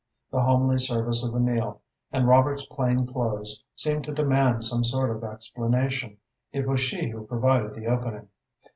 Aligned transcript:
The 0.31 0.41
homely 0.41 0.79
service 0.79 1.23
of 1.23 1.31
the 1.31 1.39
meal, 1.39 1.79
and 2.11 2.27
Robert's 2.27 2.65
plain 2.65 3.05
clothes, 3.05 3.63
seemed 3.75 4.03
to 4.05 4.11
demand 4.11 4.63
some 4.63 4.83
sort 4.83 5.11
of 5.11 5.23
explanation. 5.23 6.17
It 6.51 6.67
was 6.67 6.81
she 6.81 7.09
who 7.09 7.27
provided 7.27 7.75
the 7.75 7.85
opening. 7.85 8.27